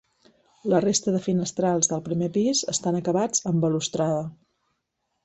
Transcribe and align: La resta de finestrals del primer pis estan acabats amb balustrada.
La 0.71 0.79
resta 0.85 1.11
de 1.15 1.19
finestrals 1.25 1.91
del 1.91 2.01
primer 2.07 2.29
pis 2.37 2.63
estan 2.75 2.97
acabats 3.01 3.45
amb 3.53 3.67
balustrada. 3.67 4.25